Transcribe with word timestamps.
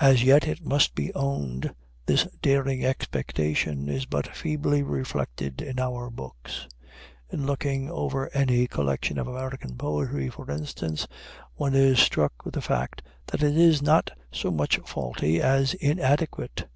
As 0.00 0.22
yet, 0.22 0.46
it 0.46 0.64
must 0.64 0.94
be 0.94 1.12
owned, 1.12 1.74
this 2.04 2.28
daring 2.42 2.84
expectation 2.84 3.88
is 3.88 4.06
but 4.06 4.28
feebly 4.32 4.84
reflected 4.84 5.60
in 5.60 5.80
our 5.80 6.10
books. 6.10 6.68
In 7.30 7.44
looking 7.44 7.90
over 7.90 8.30
any 8.32 8.68
collection 8.68 9.18
of 9.18 9.26
American 9.26 9.74
poetry, 9.74 10.28
for 10.30 10.48
instance, 10.48 11.08
one 11.56 11.74
is 11.74 11.98
struck 11.98 12.44
with 12.44 12.54
the 12.54 12.62
fact 12.62 13.02
that 13.26 13.42
it 13.42 13.56
is 13.56 13.82
not 13.82 14.12
so 14.30 14.52
much 14.52 14.76
faulty 14.86 15.42
as 15.42 15.74
inadequate. 15.74 16.68